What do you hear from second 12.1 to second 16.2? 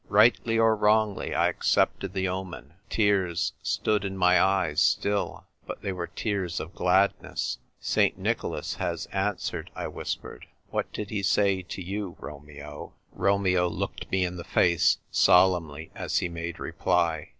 Romeo?" Romeo looked me in the face solemnly as